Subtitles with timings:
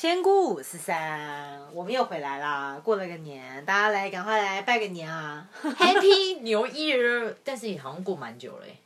[0.00, 2.80] 仙姑五四三，我们又回来啦！
[2.84, 5.44] 过了个年，大家来赶快来拜个年啊！
[5.60, 7.34] Happy New Year！
[7.42, 8.78] 但是也好像过蛮久了欸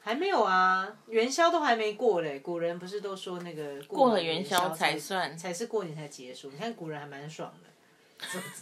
[0.00, 2.38] 还没有啊，元宵都还没过嘞。
[2.38, 6.52] 古人不是都说那个过了元宵才才算才是过年才结束。
[6.52, 7.52] 你看古人还蛮爽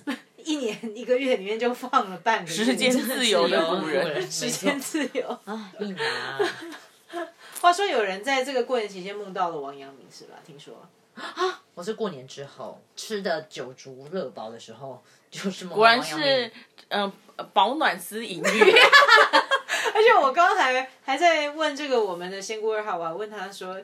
[0.07, 5.29] 的，一年一个月里面就放了半个月时间自由的古人时间自由。
[5.45, 6.39] 啊，一拿
[7.61, 10.37] 话说有人在这个过年期间梦到了王阳明是吧？
[10.47, 10.89] 听说。
[11.75, 16.53] 我是过年之后吃的酒足乐饱的时候，就是果然王阳明是
[16.89, 18.43] 嗯、呃保暖思淫欲。
[19.95, 23.81] 而且我刚刚还还在问这个我们的仙姑二号，我还问他说，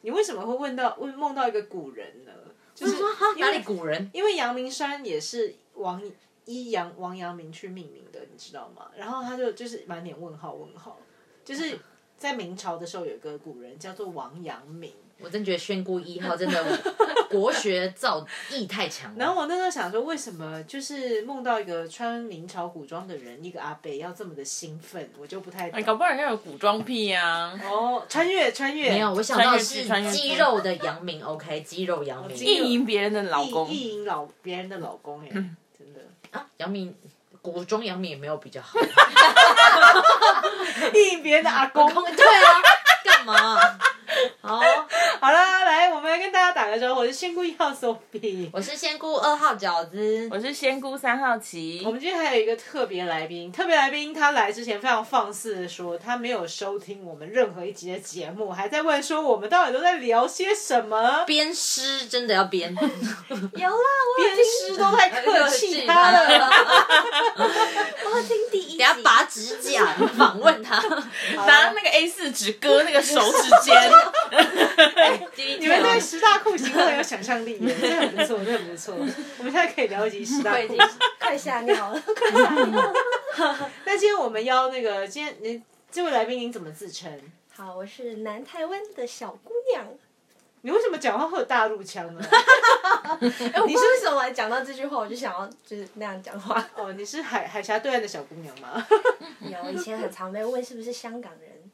[0.00, 2.32] 你为什么会问到问梦到一个古人呢？
[2.74, 2.94] 就是
[3.36, 4.10] 因哪里古人？
[4.12, 6.02] 因为阳明山也是王
[6.44, 8.90] 依阳王阳明去命名的，你知道吗？
[8.96, 10.98] 然后他就就是满脸问号问号，
[11.44, 11.78] 就是
[12.16, 14.94] 在明朝的时候有个古人叫做王阳明。
[15.18, 16.64] 我真觉得宣姑一号真的
[17.30, 19.16] 国学造诣太强了。
[19.18, 25.80] 然后我那时候想说，为什么就是梦到一个穿明朝古装的人，一个阿北要这么的兴奋，我就不太懂。
[25.80, 32.36] 哎，搞不好人家有古装癖呀、哦，穿越穿越，没有，我想到是肌肉的阳明，OK，肌肉阳明。
[32.36, 33.68] 肌意淫别人的老公。
[33.68, 36.94] 意淫老别人的老公哎，嗯真的啊，阳明
[37.40, 38.78] 古装杨明也没有比较好。
[40.94, 41.88] 意淫别人的阿公。
[41.90, 42.50] 对啊，
[43.04, 43.58] 干嘛？
[44.40, 44.58] 好，
[45.20, 48.48] 好了，来，我们来跟大家打个招呼，我是仙姑一号 Sophie。
[48.52, 50.28] 我是仙姑二号饺子。
[50.30, 66.26] 我是仙姑三号棋我，们今天还有一个特别来宾，特别来宾他来之前非常放肆的说，他没有收听我们任何一集的节目，还在问说我们到底都在聊些什么，编诗真的要鞭，有啦，我编诗都太客气他了。
[67.36, 70.80] 我有听 第等下拔指甲 访问他。
[71.34, 73.90] 拿那个 A 四纸割那个手指尖。
[75.58, 78.94] 你们对十大酷刑都很有想象力耶，这很不错，这很不错。
[79.38, 80.78] 我们现在可以聊一集十大酷刑。
[81.20, 83.70] 快吓尿了，快吓尿了。
[83.84, 87.20] 那今天我们邀那个，今天你这位来宾您怎么自称？
[87.54, 89.86] 好，我是南台湾的小姑娘。
[90.66, 92.20] 你为什么讲话会有大陆腔呢？
[92.26, 96.60] 哎，我不知道为什么讲到这句话，我就想要就是那样讲话。
[96.74, 98.84] 哦，你是海海峡对岸的小姑娘吗？
[99.40, 101.70] 有以前很常被问是不是香港人，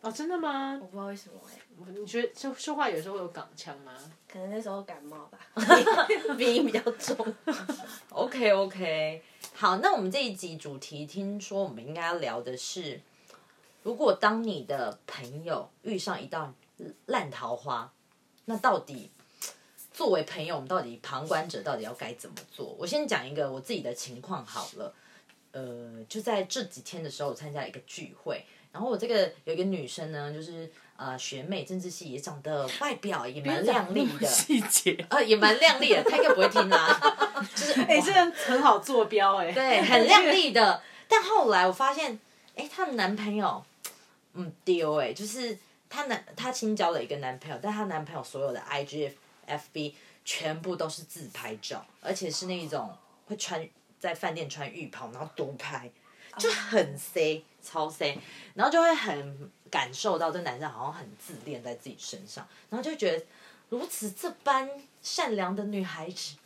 [0.00, 0.86] 哦，真的吗我？
[0.86, 3.92] 不知道为什么哎，你觉得说说话有时候会有港腔吗？
[4.32, 5.38] 可能那时候感冒吧，
[6.38, 7.34] 鼻音比较重。
[8.08, 9.22] OK OK，
[9.52, 12.98] 好，那我们这一集主题，听说我们应该要聊的是，
[13.82, 16.54] 如果当你的朋友遇上一道
[17.06, 17.92] 烂桃花，
[18.46, 19.10] 那到底
[19.92, 22.74] 作为朋友，我们到底旁观者到底要该怎么做？
[22.78, 24.94] 我先讲一个我自己的情况好了。
[25.52, 35.04] 呃，就在这几天的时候，我参加一个聚会，然后我这个有一个女生呢，就是呃学妹，政治系也长得外表也蛮靓丽的，细 节。
[35.10, 37.00] 呃也蛮靓丽的，她应该不会听啦，
[37.56, 40.80] 就是哎、这样很好坐标哎、对， 很靓丽的。
[41.08, 42.20] 但后来我发现，
[42.54, 43.64] 哎、她的男朋友，
[44.34, 45.58] 嗯，丢哎，就是
[45.90, 49.12] 她男她新交了一个男朋友，但她男朋友所有的 IG、
[49.46, 49.92] FB
[50.24, 52.96] 全部都是自拍照，而且是那种
[53.26, 53.68] 会穿
[53.98, 55.90] 在饭店穿浴袍，然后独拍，
[56.38, 58.18] 就很 C，、超 C，
[58.54, 63.26] 然后就会很感受到这男生好像很自恋在自己身上，然后就觉得
[63.68, 64.70] 如此这般
[65.02, 66.36] 善良的女孩子，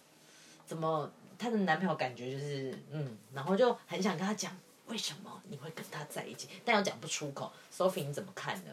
[0.67, 4.57] 怎么她的男朋友感觉就是嗯，然后就很想跟他讲
[4.87, 7.53] 为什么你会跟他在一起，但又讲不出口。
[7.75, 8.71] Sophie 你怎么看呢？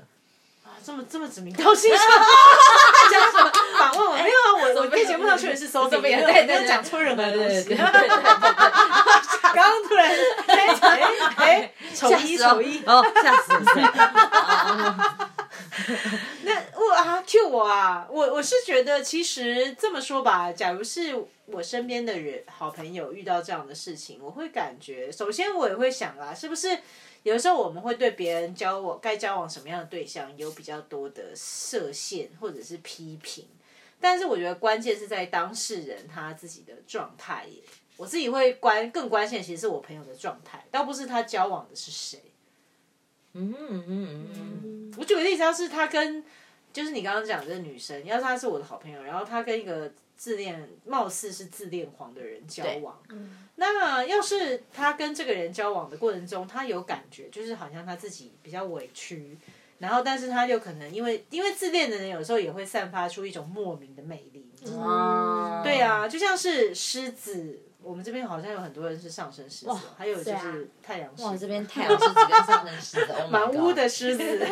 [0.72, 3.52] 啊这么这么指名道姓，讲什么？
[3.78, 4.16] 访问我？
[4.16, 7.76] 没有啊，我我在节目上确实是搜这边，对对对没有讲错任何东西。
[7.76, 10.10] 刚刚突然
[10.48, 11.02] 哎哎
[11.36, 13.72] 哎，丑一丑一，哦，吓死我！
[16.44, 21.16] 那我啊，Q 我啊，我我是觉得其实这么说吧，假如是
[21.48, 26.80] 我身边的人好朋友遇到这样的事情，我会感觉，首先我也会想啊，是不是
[27.24, 33.46] 有的时候我们会对别人交往该交往什么样的对象有比较多的设限或者是批评，
[34.00, 37.62] 但是我觉得关键是在当事人他自己的状态耶。
[37.98, 42.20] 我自己会关更关心的其实是我朋友的状态，倒不是他交往的是谁。
[43.34, 46.24] 嗯嗯嗯嗯，我举个例子，要是他跟
[46.74, 49.92] 就是你刚刚讲的这个女生，要是她是我的好朋友，然后她跟一个
[50.22, 52.96] 自恋、貌似是自恋狂的人交往，
[53.56, 59.36] 那要是他跟这个人交往的过程中，他有感觉，就是好像他自己比较委屈，
[59.80, 74.48] 然后但是他又可能因为因为自恋的人有时候也会散发出一种莫名的魅力，哦，对啊，就像是狮子我们这边好像有很多人是上升狮子还有就是太阳狮哇，子，这边 太阳狮子跟上升狮子，Oh 满屋 的狮子，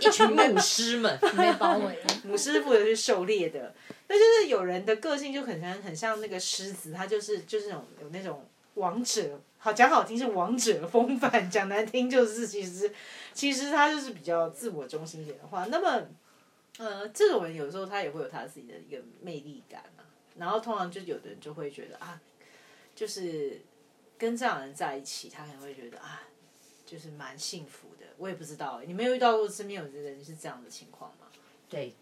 [0.00, 1.96] 一群牧师们， 被包围。
[2.02, 2.06] 了。
[2.24, 3.74] 母狮负责去狩猎的。
[4.06, 12.92] 那就是有人的个性就很像很像那个狮子，他就是就是那种有那种王者，好讲好听是王者风范，讲难听就是其实
[13.32, 15.38] 其实他就是比较自我中心一点。
[15.38, 16.06] 的话，那么
[16.78, 20.04] 呃这种人有时候他也会有他自己的一个魅力感啊，
[20.36, 22.20] 然后通常就有的人就会觉得啊，
[22.94, 23.60] 就是
[24.16, 26.22] 跟这样的人在一起，他可能会觉得啊。
[26.86, 31.26] 就是蛮幸福的，我也不知道，你没有遇到过身边有的人是这样的情况吗？
[31.68, 31.94] 对，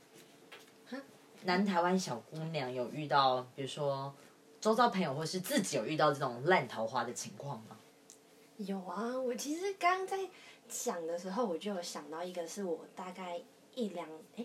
[1.44, 4.12] 南台湾小姑娘有遇到，比如说
[4.60, 7.78] 周遭朋友或是自己有遇到这种烂桃花的情况吗？
[8.58, 10.28] 有啊，我其实刚刚在
[10.68, 13.40] 想的时候，我就有想到一个，是我大概
[13.74, 14.06] 一两
[14.36, 14.44] 哎，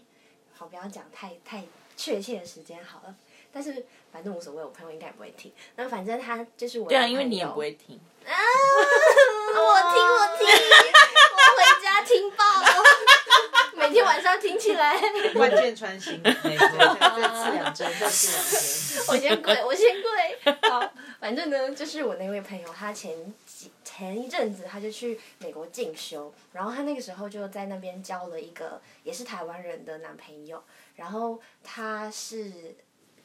[0.54, 1.66] 好，不要讲太太
[1.98, 3.18] 确切的时间好了。
[3.52, 5.52] 但是反正无所谓，我朋友应该也不会听。
[5.76, 6.88] 那反正他就是我。
[6.88, 8.00] 对啊，因为你也不会听。
[8.26, 8.34] 啊！
[8.34, 10.46] 我听，我听，
[11.34, 12.44] 我回家听报，
[13.74, 15.00] 每天晚上听起来。
[15.36, 16.68] 万箭穿心，没错，
[17.00, 19.08] 再刺两针，再刺两针。
[19.08, 20.60] 我先跪，我先跪。
[20.70, 20.92] 好，
[21.22, 30.62] 反正呢，就是我那位朋友，他前几前一阵子他就去美国进修，然后他那个时候就在那边交了一个也是台湾人的男朋友，
[30.98, 32.76] 然后他是。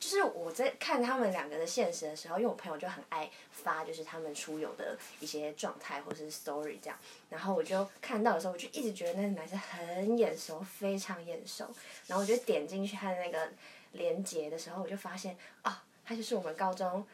[0.02, 6.98] 就是我在看他们两个的现实的时候，因为我朋友就很爱发，就是他们出游的一些状态或是 story 这样，
[7.30, 11.72] 然后我就看到的时候，我就一直觉得那个男生很眼熟，非常眼熟，
[12.08, 13.48] 然后我就点进去他的那个
[13.92, 17.06] 连接的时候，我就发现啊，他就是我们高中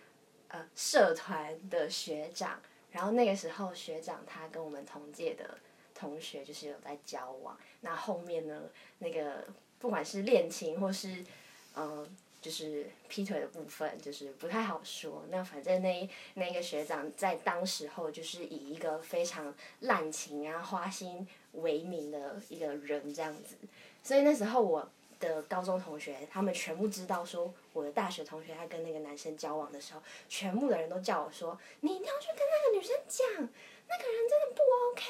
[0.48, 2.58] 呃社团的学长，
[2.90, 5.58] 然后那个时候学长他跟我们同届的
[5.94, 8.62] 同学就是有在交往，那后面呢，
[9.00, 9.44] 那个
[9.78, 11.22] 不管是恋情或是
[11.76, 12.08] 嗯。
[12.40, 15.24] 就是劈腿的部分，就是不太好说。
[15.28, 23.56] 那反正那那个学长在当时候就是以一个非常滥情啊、花心为名的一个人这样子，
[24.04, 24.88] 所以那时候我
[25.18, 34.62] 的高中同学他们全部知道说我的大学同学他跟那个男生交往的时候，全部的人都叫我说你一定要去跟那个女生讲，那个人真的不
[34.92, 35.04] OK，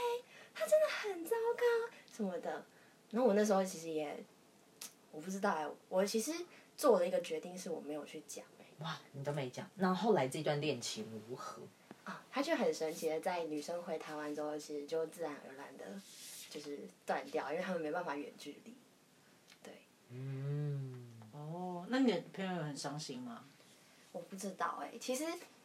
[0.55, 2.65] 他真的很糟糕什么的。
[3.11, 4.17] 然后我那时候其实也
[5.13, 6.33] 我不知道哎、我其实。
[6.79, 9.69] 做了一个决定，是我没有去讲、欸、哇，你都没讲。
[9.75, 11.61] 那后来这段恋情如何？
[12.05, 15.85] 啊，他就很神奇的，在女生回台湾之后，其实就自然而然的，
[16.49, 18.75] 就是断掉，因为他们没办法远距离。
[19.63, 19.73] 对，
[20.11, 23.45] 嗯，哦，那你的朋友有很伤心吗？
[24.13, 25.25] 我不知道哎、其实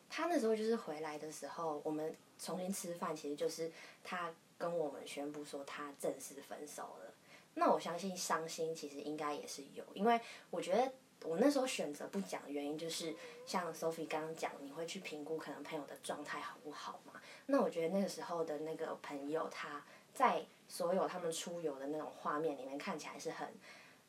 [0.10, 3.72] 他那时候就是回来的时候，我们重新吃饭，其实就是
[4.04, 7.14] 他跟我们宣布说他正式分手了。
[7.56, 10.20] 那我相信伤心其实应该也是有，因为
[10.50, 10.92] 我觉得
[11.24, 13.16] 我那时候选择不讲的原因，就是
[13.46, 17.20] 像 Sophie 刚刚讲，你会去评估可能朋友的状态好不好嘛？
[17.46, 19.84] 那我觉得那个时候的那个朋友，他
[20.14, 23.48] 在所有他们出游的那种画面里面，看起来是很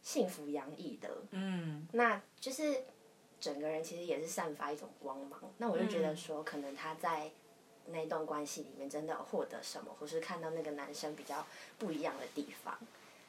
[0.03, 1.11] 幸福洋溢的。
[1.31, 2.85] 嗯，那就是
[3.41, 5.41] 整个人其实也是散发一种光芒。
[5.59, 7.31] 那我就觉得说，可能他在
[7.87, 11.47] 那段关系里面真的获得什么，或是看到那个男生比较
[11.79, 12.79] 不一样的地方。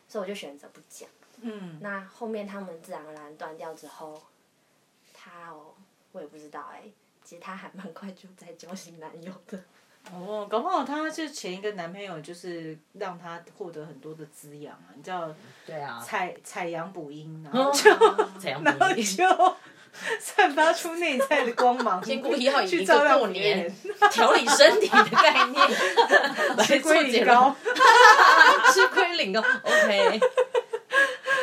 [0.07, 1.09] 所以我就选择不讲。
[1.41, 4.21] 嗯，那后面他们自然而然断掉之后，
[5.13, 5.73] 他哦，
[6.11, 6.83] 我也不知道哎、
[7.23, 9.59] 其实他还蛮快就在交新男友的。
[10.13, 15.33] 哦，搞不好她就前一个男朋友就是让她获得很多的滋养啊，你知道
[15.65, 17.89] 对啊，采 采阳补阴，然哦后就
[18.63, 19.55] 然后就
[20.19, 23.73] 散发出内在的光芒，先故意要以一去照亮个过年，
[24.11, 25.67] 调理身体的概念。
[26.55, 27.55] 来吃做结论龟苓膏。
[28.71, 30.19] 吃龟苓膏，OK。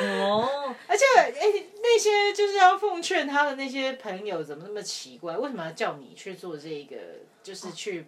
[0.03, 5.37] 哦，而且，哎、那些就是要奉劝他的那些朋友，怎么那么奇怪？
[5.37, 6.97] 为什么要叫你去做这个？
[7.43, 8.07] 就是去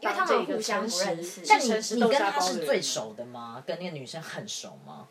[0.00, 1.64] 因为他这个们互相不认识但你
[1.96, 3.62] 你跟他豆沙包是最熟的吗？
[3.66, 5.08] 跟那个女生很熟吗？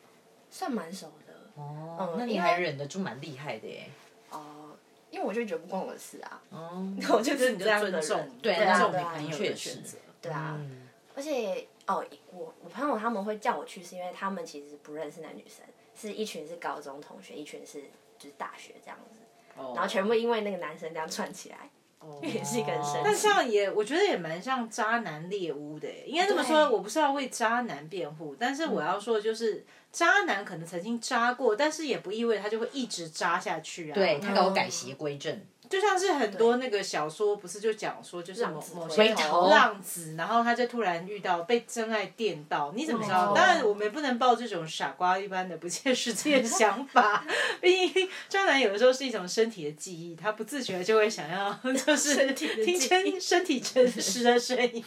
[0.50, 3.90] 算蛮熟的哦嗯，那你还忍得住，蛮厉害的耶。
[4.30, 4.78] 哦、
[5.10, 9.98] 因为我就觉得不关我的事啊，哦， 我就是你就这样的尊重，对尊重你朋友的选择。
[10.22, 10.56] 对啊。
[10.60, 10.84] 嗯
[11.16, 15.66] 而且哦，我我朋友他们会叫我去，是因为他们其实不认识那女生，
[15.96, 17.82] 是一群是高中同学，一群是
[18.20, 19.22] 就是大学这样子，
[19.56, 21.70] 哦然后全部因为那个男生这样串起来，
[22.22, 23.48] 也是一个很神但像。
[23.48, 26.04] 也，我觉得也蛮像渣男猎巫的耶。
[26.06, 33.94] 应该这么说，对我不是要为渣男辩护，但是我要说的就是，渣男可能曾经渣过，但是也不意味着他就会一直渣下去啊。
[33.94, 43.32] 对他给我改邪归正，就像是很多那个小说，不是就讲说，就是某某些回头浪子，然后他就突然遇到被真爱电到，你怎么知道？
[43.32, 47.26] 哦当然，我们也不能抱这种傻瓜一般的不切实际的想法，
[47.62, 51.54] 毕竟渣男有的时候是一种身体的记忆，他不自觉就会想要
[51.86, 54.84] 就是听见身体真实的声音，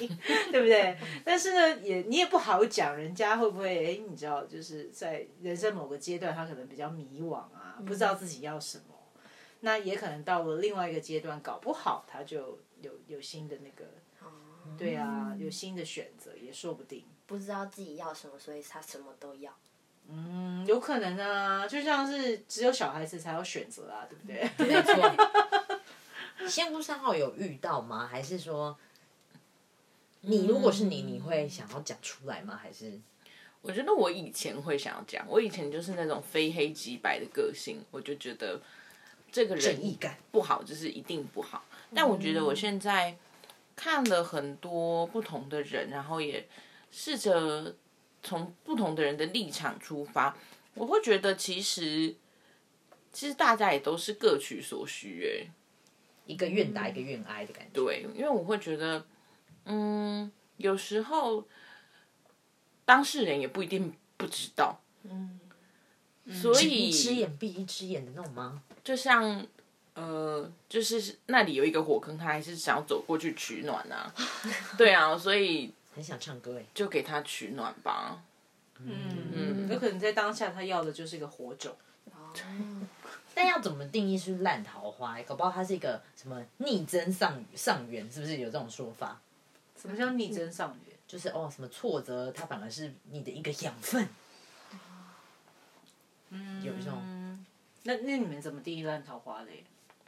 [0.50, 0.96] 对不对？
[1.24, 8.84] 但是呢，也你也不好讲，人家会不会哎，你知道，就是在人生某个阶段，他可能比较迷惘啊，不知道自己要什么。
[9.60, 13.84] 那也可能到了另外一个阶段，搞不好他就有有新的那个，
[14.78, 17.04] 对啊，有新的选择也说不定。
[17.26, 19.54] 不知道自己要什么，所以他什么都要。
[20.08, 24.50] 嗯，有可能啊，就像是只有小孩子才有选择啊，对不对？
[24.66, 26.48] 没错。
[26.48, 28.08] 仙姑三号有遇到吗？
[28.10, 28.76] 还是说，
[30.22, 32.58] 你如果是你，你会想要讲出来吗？
[32.60, 32.98] 还是？
[33.62, 38.60] 我觉得我以前会想要讲，我以前就是那种非黑即白的个性，我就觉得
[39.32, 41.64] 这个人正义感不好，就是一定不好。
[41.94, 43.16] 但我觉得我现在
[43.74, 46.46] 看了很多不同的人，然后也
[46.90, 47.74] 试着
[48.22, 50.36] 从不同的人的立场出发，
[50.74, 52.14] 我会觉得其实
[53.12, 55.50] 其实大家也都是各取所需，哎，
[56.26, 57.70] 一个愿打一个愿挨的感觉。
[57.72, 59.04] 对，因为我会觉得，
[59.64, 61.46] 嗯，有时候
[62.84, 65.40] 当事人也不一定不知道，嗯，
[66.32, 68.62] 所以一只眼闭一只眼的那种吗？
[68.84, 69.46] 就像
[69.94, 74.12] 呃，就是那里有一个火坑，他还是想要走过去取暖啊，
[74.78, 78.22] 对啊，所以很想唱歌哎，就给他取暖吧。
[78.78, 81.74] 嗯，有可能在当下他要的就是一个火种。
[83.34, 85.20] 但要怎么定义是烂桃花？
[85.22, 89.20] 搞不好它是一个什么逆增上上缘，是不是有这种说法？
[89.80, 90.96] 什么叫逆增上缘？
[91.06, 94.08] 就是哦，什么挫折，它反而是你的一个养分。
[96.30, 96.92] 嗯，有一种。
[97.84, 99.64] 那那你们怎么定义烂桃花嘞？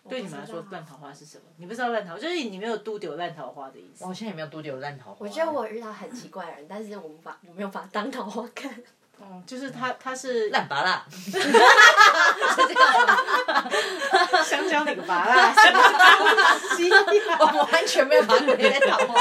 [0.09, 1.45] 对你们来说，烂桃花是什么？
[1.59, 4.05] 你不知道烂桃，就是你没有都丢烂桃花的意思。
[4.05, 5.17] 我现在也没有都丢烂桃花。
[5.21, 8.73] 我觉得我遇到很奇怪的人，但是我们把我没有把它当桃花看。
[9.21, 11.07] 嗯，就是他，他是烂拔辣，
[14.43, 16.91] 香蕉那个拔辣，什么东西？
[17.39, 19.15] 我完全没有把它归在桃花，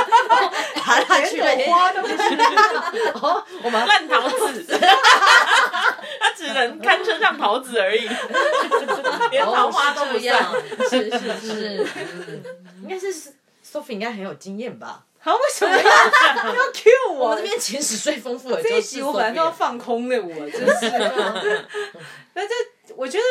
[0.84, 2.16] 拔辣去了花都不是。
[3.22, 4.66] 哦，我们烂桃子，
[6.54, 8.08] 能堪称上桃子而已，
[9.32, 10.36] 连桃花都不要。
[10.90, 11.88] 是是是，
[12.84, 13.14] 应该是
[13.66, 15.06] Sophie 应该很有经验吧。
[15.24, 17.30] 好，为什么要要 Q 我？
[17.30, 20.90] 我这边前史最丰富的，这一集我本来都要放空的，我真是。
[22.34, 22.54] 那这
[22.96, 23.24] 我觉得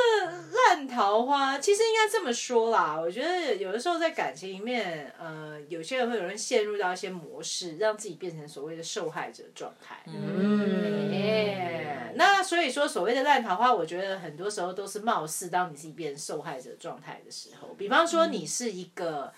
[0.69, 2.99] 烂桃花，其实应该这么说啦。
[3.01, 10.03] 我觉得有的时候在感情里面，呃，有些人会有人陷入到一些模式，让自己变成所谓的受害者状态。
[10.07, 11.33] 嗯，
[12.17, 19.33] 那所以说，所谓的烂桃花，我觉得很多时候都是貌似当你自己变成受害者状态的时候，比方说你是一个。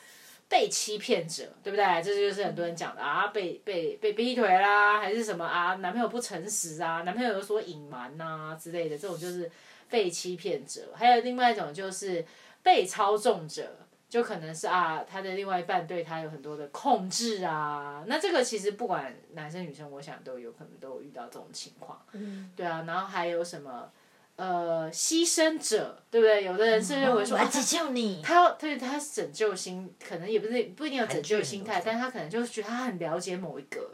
[0.49, 2.03] 被欺骗者，对不对？
[2.03, 5.77] 这就是很多人讲的啊，被被被劈腿啦，还是什么啊？
[5.77, 9.51] 男朋友不诚实啊，男朋友有所隐瞒呐之类的，这种就是
[9.93, 10.89] 被欺骗者。
[10.97, 12.25] 还有另外一种就是
[12.63, 13.77] 被操纵者，
[14.09, 18.03] 就可能是啊，他的另外一半对他有很多的控制啊。
[18.07, 22.01] 那这个其实不管男生女生，我想都有可能都有遇到这种情况。
[22.13, 22.85] 嗯，对啊。
[22.87, 23.93] 然后还有什么？
[24.35, 26.43] 呃，牺牲者，对不对？
[26.43, 33.91] 有的人是认为说，来拯救你，他要对他拯救心，可能也不是不一定有拯救心态，但他可能就是觉得他很了解某一个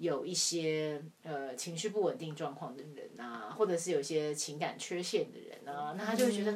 [0.00, 6.52] 有一些呃情绪不稳定状况的人啊，或者是有一些情感缺陷的人啊，那他就会觉得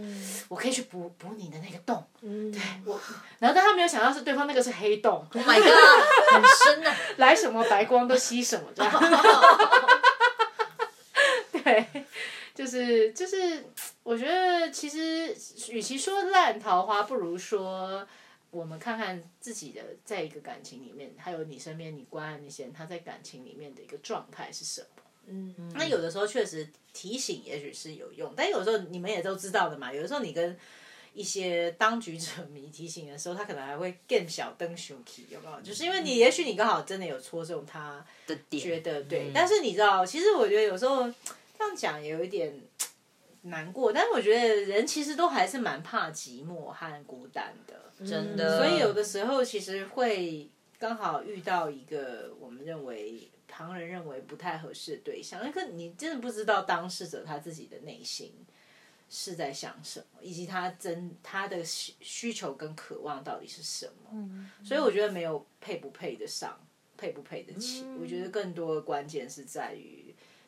[0.48, 2.98] 我可以去补补你的那个洞，对我，
[3.38, 5.66] 然后但他没有想到是对方那个是黑洞，Oh my god，
[6.32, 9.02] 很深啊， 来什么白光都吸什么这样，
[11.52, 11.86] 对。
[12.54, 13.64] 就是就是，
[14.04, 15.36] 我觉得其实
[15.72, 18.06] 与其说烂桃花，不如说
[18.54, 24.86] 我们看看自己的在一个感情里面，还有你身边你关爱那些人，他在感情里面的一个状态是什么。
[25.26, 29.92] 嗯，那有的时候确实提醒也许是有用，但有时候你们也都知道的嘛。
[29.92, 30.56] 有的时候你跟
[31.12, 35.60] 一些当局者迷提醒的时候，他可能还会更小灯熊气，有没有？
[35.60, 39.30] 就是因为你也许你刚好真的有戳中他的点，觉得对。
[39.34, 41.12] 但是你知道，其实我觉得有时候。
[41.56, 42.52] 这样讲有一点
[43.46, 48.58] 难过，但是我觉得人其实都还是蛮怕寂寞和孤单的，真的。
[48.58, 50.48] 所以有的时候其实会
[50.78, 58.32] 刚好遇到一个我们认为旁人认为不太合适的对象，那个你真的不知道当事者他自己的内心
[59.10, 64.48] 是在想什么，以及他真他的需需求跟渴望到底是什么。
[64.64, 66.58] 所以我觉得没有配不配得上，
[66.96, 70.03] 配不配得起，我觉得更多的关键是在于。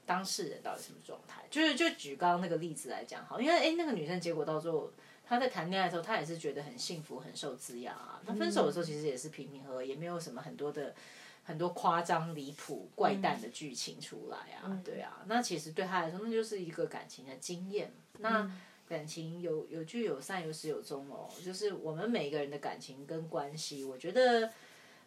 [0.06, 1.42] 当事人到底什么状态？
[1.50, 4.90] 就是就举刚刚那个例子来讲，好，因为哎，那个女生结果到最后，
[5.26, 8.22] 她在谈恋爱的时候，她也是觉得很幸福、很受滋养啊。
[8.24, 10.94] 她分手的时候，其实也是平平和和，也没有什么很多的
[11.42, 14.80] 很多夸张、离谱、怪诞的剧情出来啊。
[14.84, 17.92] 对啊，那其实对她来说，那就是一个感情的经验。
[18.18, 18.50] 那
[18.88, 21.28] 感情有有聚有散，有始有终哦。
[21.44, 24.48] 就是我们每一个人的感情跟关系，我觉得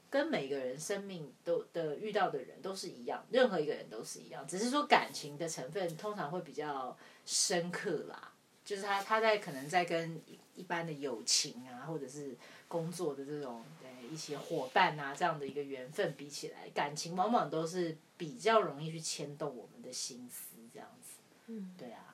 [0.09, 8.33] 跟每个人生命都的遇到的人都是一样，任何一个人都是一样，只是说感情的成分通常会比较深刻啦。
[8.65, 12.35] 就是他他在可能在跟一一般的友情啊，或者是
[12.67, 21.17] 工作的这种呃一些伙伴啊这样的一个缘分比起来，感情往往都是比较容易去牵动我们的心思这样子。
[21.47, 22.13] 嗯，对啊。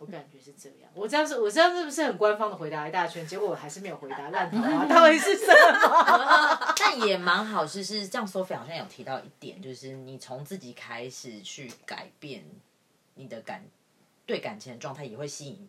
[0.00, 3.24] 我感觉是这样，我这样是，我这样是不是很官方的回答一大圈？
[3.24, 6.74] 结果我还是没有回答烂桃花到底是什么？
[6.76, 8.26] 但也蛮好，是是这样。
[8.26, 12.44] Sophie 好像有提到一点，就是你从自己开始去改变
[13.14, 13.64] 你的感
[14.26, 15.68] 对感情的状态，也会吸引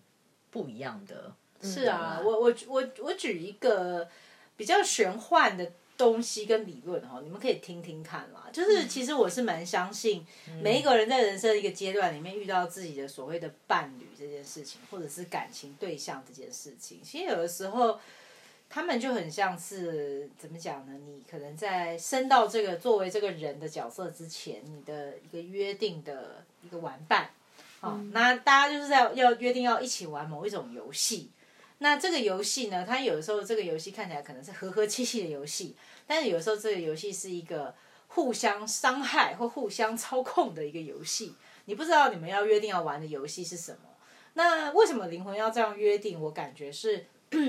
[0.50, 1.32] 不一样的。
[1.62, 4.10] 是啊，我我我我举一个
[4.58, 5.72] 比较玄幻的。
[5.98, 8.50] 东西跟理论哈，你们可以听听看啦。
[8.52, 10.26] 就是其实我是蛮相信
[10.62, 17.00] 每一个人在人生的一个阶段里面遇到自己的所谓的伴侣这件事情，或者是感情对象这件事情。
[17.04, 18.00] 其实有的时候
[18.70, 20.94] 他们就很像是怎么讲呢？
[21.06, 27.30] 你可能在升到这个作为这个人的角色之前，你的一个约定的一个玩伴。
[27.80, 31.30] 好，那大家就是在要约定要一起玩某一种游戏。
[31.84, 32.86] 那这个游戏呢？
[32.88, 35.76] 它有的时候这个游戏看起来可能是和和气气的游戏，
[36.08, 37.76] 但是有时候这个游戏是一个
[38.08, 41.36] 互相伤害或互相操控的一个游戏。
[41.66, 43.80] 你不知道你们要约定要玩的游戏是什么？
[44.36, 46.22] 那为什么灵魂要这样约定？
[46.22, 47.06] 我感觉是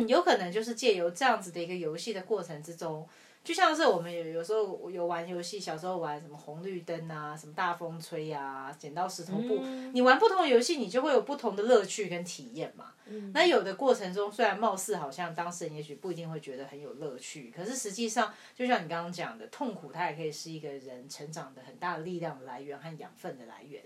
[0.09, 3.09] 有可能就是借由这样子的一个游戏的过程之中。
[3.45, 9.61] 就像是我们有有时候有玩游戏，小时候玩什么红绿灯啊，什么大风吹呀，剪刀石头布。
[9.93, 12.95] 你玩不同的游戏，你就会有不同的乐趣跟体验嘛。
[13.33, 23.83] 那有的过程中，虽然貌似好像当事人也许不一定会觉得很有乐趣，可是实际上，就像你刚刚讲的，痛苦它也可以是一个人成长的很大的力量的来源和养分的来源。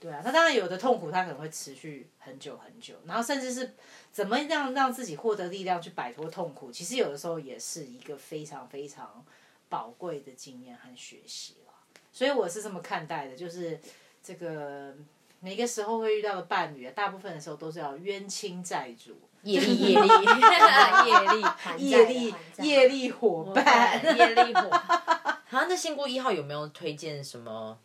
[0.00, 3.74] 对啊，那当然有的痛苦它可能会持续很久很久，然后甚至是
[4.10, 9.24] 怎么样让自己获得力量去摆脱痛苦，其实有的时候也是一个非常非常
[9.68, 11.72] 宝贵的经验和学习了。
[12.12, 13.78] 所以我是这么看待的，就是
[14.22, 14.96] 这个
[15.40, 20.08] 每个时候会遇到的伴侣啊，大部分的时候都是要冤亲债主、业力、业力、
[21.08, 21.44] 业力、
[21.78, 24.70] 业力、业力伙伴、业力伙。
[25.48, 27.76] 好，那仙姑一号有没有推荐什么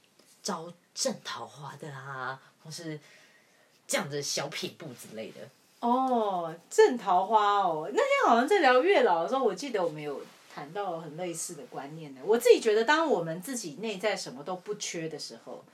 [0.44, 0.72] 招？
[0.94, 2.98] 正桃花的啊，或是
[3.86, 5.42] 这样的小品部之类的。
[5.82, 10.22] 哦，正桃花哦，那天好像在聊月老的时候，我记得我们有
[10.56, 12.22] 谈到很类似的观念的。
[12.24, 15.66] 我自己觉得，当我们自己内在什么都不缺的时候，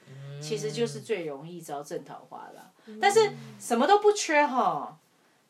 [0.41, 2.73] 其实就是最容易招正桃花了。
[2.99, 4.97] 但是什么都不缺哈，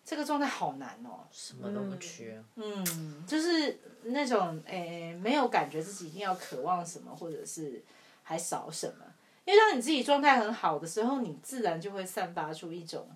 [0.03, 1.23] 这个状态好难哦。
[1.31, 7.81] 什么都不缺，嗯，就是那种诶，没有感觉自己一定要渴望什么，或者是
[8.23, 9.05] 还少什么。
[9.45, 13.07] 因为当你自己状态很好的时候，你自然就会散发出一种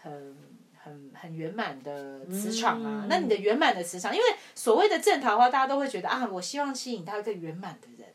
[0.00, 0.34] 很
[0.82, 3.06] 很很圆满的磁场啊。
[3.08, 8.08] 那你的圆满的磁场，因为所谓的正桃花，大家都会觉得啊，我希望吸引到一个圆满的人。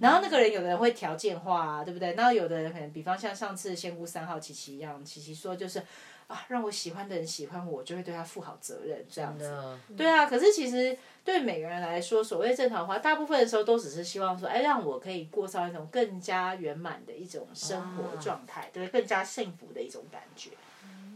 [0.00, 2.14] 然后那个人，有的人会条件化啊，对不对？
[2.14, 5.82] 然后有的人可能，比方像上次仙姑三号琪琪一样，琪琪说就是。
[6.26, 9.78] 啊，让我喜欢的人喜欢我，就会对他负好责任，这样子。
[9.94, 20.52] 对啊，可是其实对每个人来说，所谓正桃花，大部分的时候都只是希望说，哎，让我可以过上一种更加圆满的一种生活状态，对，更加幸福的一种感觉。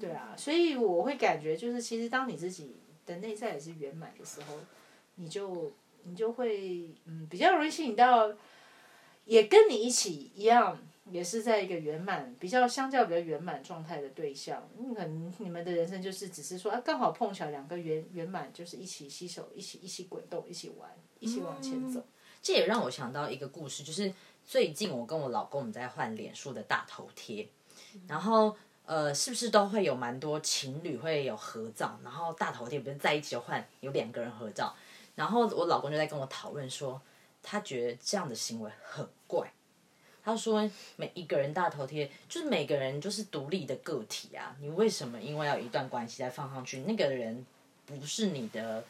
[0.00, 4.54] 对啊，所以我会感觉，就是其实当你自己的内在也是圆满的时候，
[5.16, 5.72] 你就
[6.04, 8.32] 你就会嗯比较容易吸引到，
[9.24, 10.78] 也跟你一起一样。
[11.10, 22.04] 也是在一个圆满、比较相较比较圆满状态的对象，可能你们的人生就是只是说啊，刚好碰巧两个圆圆满，就是一起携手，一起一起滚动，一起玩，一起往前走。
[22.42, 24.12] 这也让我想到一个故事，就是
[24.44, 27.48] 最近我跟我老公我们在换脸书的大头贴，
[28.06, 28.54] 然后
[28.88, 34.74] 呃，是不是都会有蛮多情侣会有合照，然后大头贴不是在一起就换有两个人合照，
[35.14, 36.98] 然后我老公就在跟我讨论说，
[37.42, 39.46] 他觉得这样的行为很怪。
[40.24, 44.54] 他说：“每一个人大头贴，就是每个人就是独立的个体啊！
[44.60, 46.80] 你为什么因为要一段关系再放上去？
[46.80, 47.46] 那个人
[47.86, 48.84] 不是你的，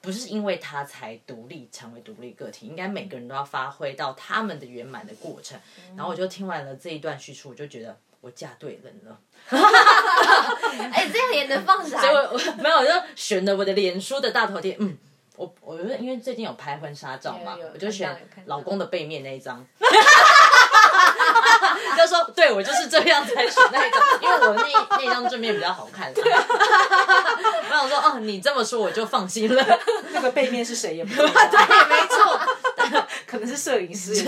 [0.00, 2.68] 不是因为他才独立成为独立个体。
[2.68, 5.58] 应该每个人都要发挥到他们的圆满的过程。”
[5.96, 9.18] 然后我就听完了这一段叙述，我就觉得我嫁对人了。
[10.92, 12.00] 哎，这样也能放 闪？
[12.00, 14.74] 所以我没有，我就选了我的脸书的大头贴。
[14.80, 14.96] 嗯，
[15.36, 19.62] 我我觉得因为最近有拍婚纱照嘛，我就选老公的背面那一张。
[21.96, 24.62] 就说对我就是这样才选那张，因为我那
[24.98, 26.12] 那张正面比较好看。
[26.14, 26.20] 我
[27.70, 29.80] 想说，哦，你这么说我就放心了。
[30.10, 31.26] 那个背面是谁也不知道。
[31.26, 31.58] 对，
[31.88, 32.13] 没错，
[33.34, 34.14] 可能是摄影师。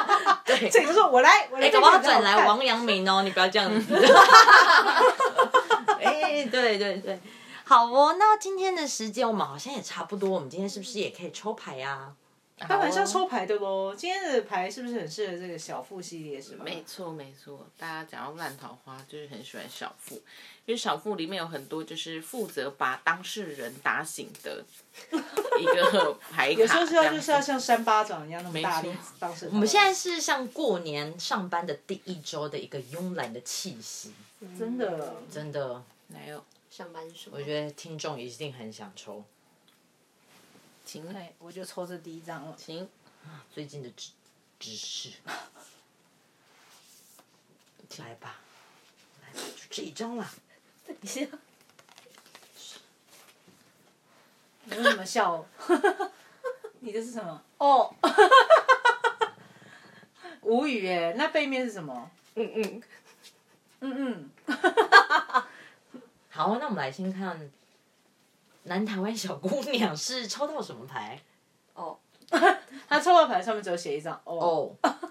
[0.44, 1.70] 对，这就说我来，我来。
[1.70, 3.86] 搞不好转来王阳明哦，你不要这样子。
[5.98, 7.18] 对对对对，
[7.64, 8.16] 好哦。
[8.18, 12.12] 那今天的时间我们好像也差不多，我们今天是不是也可以抽牌呀、
[12.60, 13.94] 开玩笑抽牌的喽。
[13.94, 16.40] 今天的牌是不是很适合这个小富系列？
[16.40, 16.64] 是吗？
[16.64, 20.16] 没错没错，大家讲到烂桃花，就是很喜欢小富，
[20.66, 24.64] 因为小富里面有很多就是负责把当事人打醒的
[25.58, 26.60] 一个牌卡。
[26.60, 34.12] 有时候是要就是要像扇巴掌一样那么大力当时我们现在是像过年上班的第一周的一个慵懒的气息，
[34.58, 39.24] 真的真的，没有，上班族，我觉得听众一定很想抽。
[40.90, 42.56] 请对，我就抽这第一张了。
[42.58, 42.88] 行
[43.48, 44.10] 最近的知
[44.58, 45.10] 知识，
[47.98, 48.40] 来吧，
[49.22, 50.28] 来吧，就这一张啦。
[50.84, 51.20] 等一下，
[54.64, 55.46] 你为什么笑？
[56.80, 57.40] 你的是什么？
[57.58, 57.94] 哦，
[60.40, 61.14] 无语耶。
[61.16, 62.10] 那背面是什么？
[62.34, 62.82] 嗯嗯，
[63.78, 64.56] 嗯嗯，
[66.30, 67.48] 好，那我们来先看
[68.70, 69.94] 南台湾小姑娘。
[69.98, 71.20] 是抽到什么牌？
[71.74, 71.98] 哦，
[72.88, 74.38] 他抽到牌上面只有写一张哦，
[74.82, 75.10] 哦。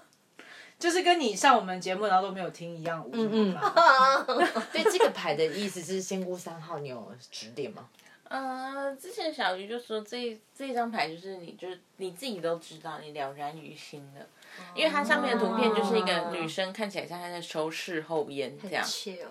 [0.78, 4.24] 就是跟你上我们节目然后都没有听一样无语嗯嘛。
[4.72, 7.86] 对这个牌的意思是仙姑三号，你有指点吗？
[8.24, 14.26] 呃，之前小鱼就说这这张牌就是你就是你自己都知道，你了然于心的，
[14.74, 19.28] 因为它上面的图片就是一个女生看起来像她在抽事后烟这样，切哦，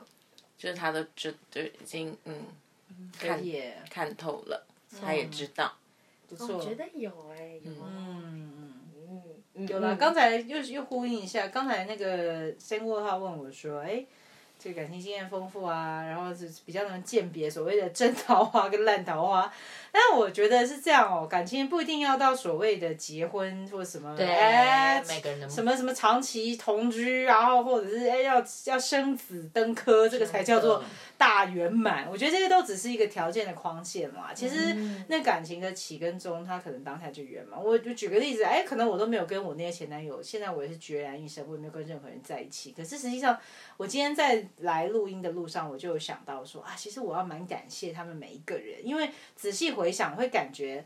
[0.55, 2.45] 就是她都就就已经嗯
[3.19, 4.65] 可以耶，看透了，
[5.01, 5.73] 他也知道。
[6.27, 6.57] 不错。
[6.57, 8.73] 我觉得有哎，有啊，嗯嗯。
[9.55, 14.05] 嗯，有了，刚才又又呼应一下，刚才那个申沃他问我说，哎，
[14.59, 19.51] 这个感情经验丰富啊，然后是比较能鉴别所谓的真桃花跟烂桃花。
[19.91, 30.83] 但我觉得是这样哦，感情不一定要到所谓的结婚或什么，哎，每个人的什么什么长期同居，然后或者是哎要要生子登科，这个才叫做
[31.17, 32.07] 大圆满。
[32.11, 34.33] 我觉得这些都只是一个条件的框线嘛。
[34.33, 34.75] 其实
[35.07, 37.59] 那感情的起跟终，他可能当下就圆满。
[37.63, 42.73] 我就举个例子，哎，可能我都没有跟我那些前男友，现在我也是决然一生，我也没有跟任何人在一起。
[42.77, 43.35] 可是实际上，
[43.77, 50.85] 我今天在来录音的路上，我就想到说啊，其实我要蛮感谢他们每一个人，因为仔细回想会感觉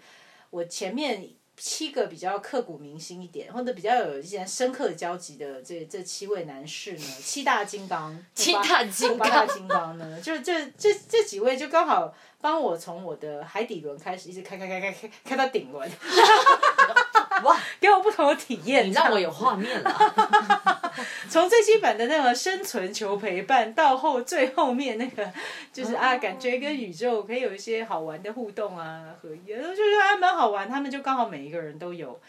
[0.49, 1.29] 我前面。
[1.55, 15.95] 七个比较刻骨铭心一点，或者比较有一些深刻交集的这这七位男士呢，七大金刚， 七大金刚八大，金刚呢，就这这这几位就刚好帮我从我的海底轮开始，一直开开开开开开到顶轮，哇，
[17.83, 18.87] 给我不同的体验。
[18.87, 20.93] 你让我有画面了。
[21.29, 25.29] 从最基本的那个生存求陪伴，到后最后面那个
[25.73, 30.69] 就是啊，感觉跟宇宙可以有一些好玩的互动啊，合一，就是还蛮好玩。
[30.69, 32.21] 他们就刚好每一个人都有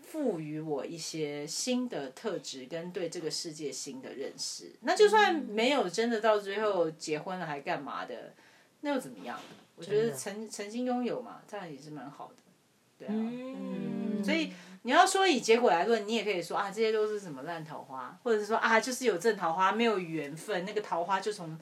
[0.00, 4.72] 赋予我一些新的特质跟对这个世界新的认识。
[4.80, 8.32] 那就算没有真的到最后结婚了还干嘛的，
[8.80, 9.38] 那又怎么样？
[9.76, 12.34] 我觉得曾曾经拥有嘛，这样也是蛮好的。
[12.98, 14.52] 对啊，嗯所以
[14.88, 21.60] 你要说以结果来论，你也可以说啊，这些都是什么烂桃花，或者是说啊，就是有正桃花，没有缘分，那个桃花就从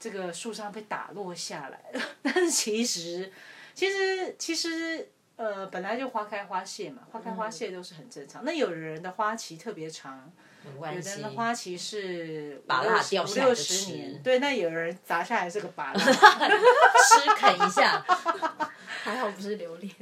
[0.00, 2.00] 这个树上被打落下来了。
[2.24, 3.30] 但是其实，
[3.74, 8.42] 其实，其实，呃，本来就花开花谢嘛，花开花谢都是很正常。
[8.46, 10.32] 那有的人的花期特别长，
[10.64, 16.00] 没关系有的人的花期是把蜡掉五下来的六十吃年，对，那有人砸下来是个把蜡。
[16.04, 18.00] 吃啃一下，
[19.02, 19.94] 还好不是榴莲，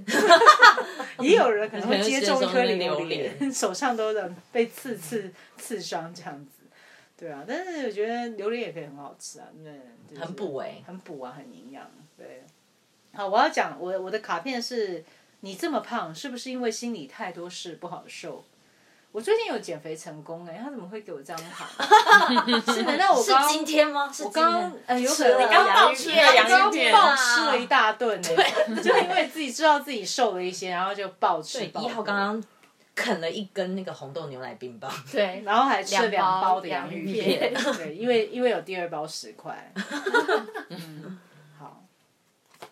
[1.18, 6.62] 也有人可能会接中一颗榴榴莲，手上都能被刺刺刺伤这样子。
[7.16, 9.72] 对啊，但是我觉得榴莲也可以很好吃啊，对，
[10.09, 11.90] 就是很补哎很补啊，很营养。
[12.16, 12.44] 对，
[13.12, 15.05] 好，我要讲我我的卡片是，
[15.40, 18.44] 你这么胖是不是因为心里太多事不好受？
[19.12, 21.68] 我最近有减肥成功哎、他怎么会给我这张卡？
[22.72, 24.11] 是难道我是刚今天吗？
[24.11, 24.83] 是今我刚天。
[24.87, 31.62] 呃有可能吃了刚洋芋片暴吃了洋刚芋片暴吃了一大顿哎、 就因为自己知道自己瘦了一些，然后就暴吃。
[31.66, 32.44] 一号刚刚
[32.94, 39.72] 啃了一根那个红豆牛奶冰棒，对，然后还吃了两两包包的洋芋洋芋片片，对，因为因为有第二包十块。
[40.70, 41.18] 嗯，
[41.59, 41.85] 好，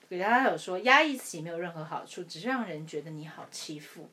[0.09, 4.09] 给大家有说压抑自己没有任何好处，只是让人觉得你好欺负。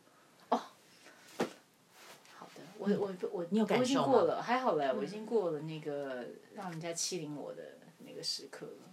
[2.95, 7.63] 我我我你有感我已经受过了，还好嘞，我已经过了那个让人家欺凌我的
[8.05, 8.83] 那个时刻了。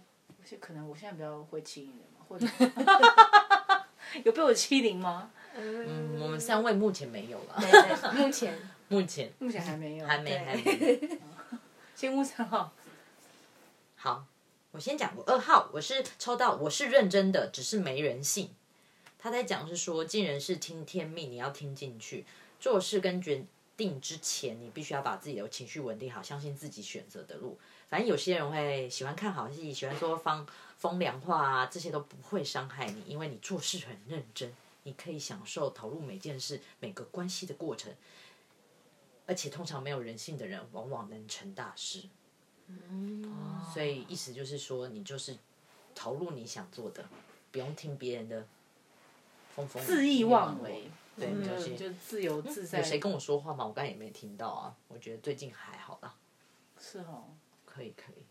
[0.41, 2.45] 而且可能我现在比较会欺凌人嘛，或者
[4.23, 5.31] 有被我欺凌吗？
[5.57, 8.53] 嗯，我们三位目前没有了，目前
[8.89, 11.19] 目前目前还没有，还没还没。
[11.95, 12.73] 先屋三号。
[13.95, 14.25] 好，
[14.71, 18.51] 我先讲我二号，我是抽到我是认真的，只是没人信。
[19.17, 22.25] 他在讲是说，尽人事听天命，你要听进去。
[22.59, 23.43] 做事跟决
[23.77, 27.57] 定之前，你必须要把自己的情绪稳定好，相信自己选择的路。
[27.89, 30.45] 反反正有些人会喜欢看好戏，喜欢说风
[30.77, 37.95] 风凉话啊，这些都不会伤害你，因为你做事很认真，你可以享受投入每件事、每个关系的过程。
[39.25, 42.03] 而且通常没有人性的人，往往能成大事。
[43.73, 45.37] 所以意思就是说，你就是
[45.95, 47.07] 投入你想做的，
[47.53, 48.45] 不用听别人的
[49.55, 52.79] 风风恣意妄为，对，就有些就自由自在。
[52.79, 53.65] 有谁跟我说话吗？
[53.65, 54.75] 我刚才也没听到啊。
[54.87, 56.13] 我觉得最近还好啦，
[56.79, 57.25] 是哦，
[57.65, 58.23] 可以可以。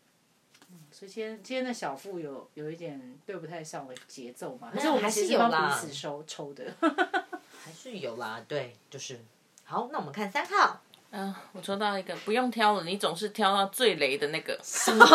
[0.71, 4.69] 嗯所以今天今天的小腹有有一点对不太上的节奏嘛？
[4.73, 6.65] 有可是我们还是有啦彼此抽抽的。
[7.65, 9.21] 还是有啦，对，就是
[9.65, 9.89] 好。
[9.93, 14.59] 那我们看三号，嗯、我抽到一个，不用挑了，你总是挑到最雷的那个。
[14.63, 15.07] 什么？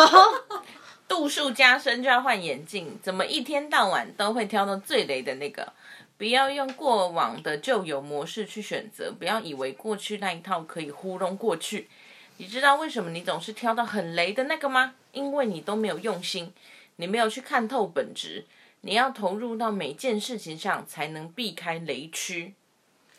[1.06, 5.72] 度数加深就要换眼镜，怎么一天到晚都会挑到最雷的那个？
[6.20, 11.88] 不要用过往的旧有模式去选择，不要以为过去那一套可以糊弄过去。
[12.36, 14.96] 你知道为什么你总是挑到很雷的那个吗？
[15.12, 16.52] 因为你都没有用心，
[16.96, 18.44] 你没有去看透本质。
[18.82, 22.52] 你要投入到每件事情上，才能避开雷区。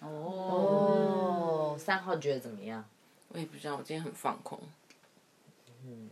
[0.02, 2.86] 哦，三号觉得怎么样？
[3.30, 4.60] 我也不知道，我今天很放空。
[5.84, 6.08] 嗯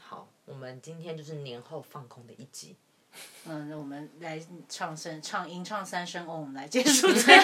[0.00, 2.74] 好，我们今天就是年后放空的一集。
[3.48, 7.34] 嗯，那我们来唱声唱吟唱三声哦，我们来结束这一 期。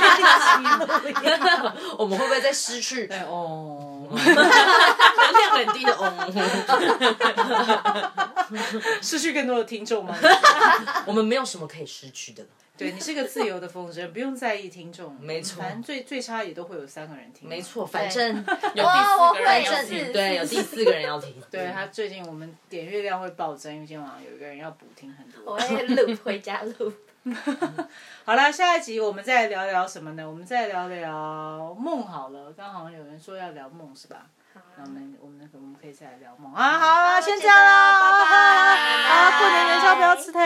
[1.97, 6.13] 我们会不会再失去对哦，能量很低的哦？
[9.01, 10.17] 失去更多的听众吗？
[11.07, 12.49] 我们没有什么可以失去的了。
[12.83, 15.15] 对你是个自由的风筝，不用在意听众。
[15.21, 17.49] 没错反正最最差也都会有三个人听。
[17.49, 18.37] 没错，反正
[18.75, 21.43] 有第四个人要听，对有第四个人要听。
[21.51, 25.55] 对他最近我们点阅量会暴增，因为今天晚上有一个人要补听很多。
[25.55, 26.93] 我会录回家录。
[28.25, 30.29] 好了，下一集我们再聊聊什么呢？
[30.29, 32.53] 我们再聊聊梦好了。
[32.57, 34.27] 刚好有人说要聊梦是吧？
[34.77, 36.79] 那我们我们那个我们可以再来聊梦啊。
[36.79, 38.27] 好了，先这样拜啦，拜
[39.09, 40.41] 好，过年元宵不要吃太。